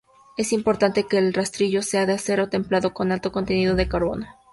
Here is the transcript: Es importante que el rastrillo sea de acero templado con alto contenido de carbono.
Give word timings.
Es 0.35 0.51
importante 0.51 1.03
que 1.05 1.19
el 1.19 1.31
rastrillo 1.31 1.83
sea 1.83 2.07
de 2.07 2.13
acero 2.13 2.49
templado 2.49 2.91
con 2.91 3.11
alto 3.11 3.31
contenido 3.31 3.75
de 3.75 3.87
carbono. 3.87 4.25